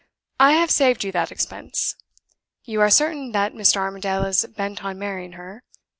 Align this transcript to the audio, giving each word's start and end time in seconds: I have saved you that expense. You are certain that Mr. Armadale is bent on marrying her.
I 0.39 0.53
have 0.53 0.71
saved 0.71 1.03
you 1.03 1.11
that 1.11 1.31
expense. 1.31 1.95
You 2.63 2.81
are 2.81 2.89
certain 2.89 3.33
that 3.33 3.53
Mr. 3.53 3.75
Armadale 3.77 4.25
is 4.25 4.43
bent 4.47 4.83
on 4.83 4.97
marrying 4.97 5.33
her. 5.33 5.63